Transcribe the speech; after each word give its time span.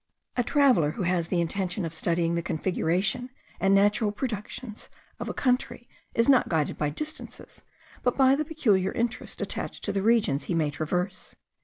A 0.35 0.41
traveller 0.43 0.93
who 0.93 1.03
has 1.03 1.27
the 1.27 1.39
intention 1.39 1.85
of 1.85 1.93
studying 1.93 2.33
the 2.33 2.41
configuration 2.41 3.29
and 3.59 3.75
natural 3.75 4.11
productions 4.11 4.89
of 5.19 5.29
a 5.29 5.33
country 5.35 5.87
is 6.15 6.27
not 6.27 6.49
guided 6.49 6.75
by 6.75 6.89
distances, 6.89 7.61
but 8.01 8.17
by 8.17 8.35
the 8.35 8.43
peculiar 8.43 8.91
interest 8.93 9.41
attached 9.43 9.83
to 9.83 9.91
the 9.93 10.01
regions 10.01 10.45
he 10.45 10.55
may 10.55 10.71
traverse. 10.71 11.35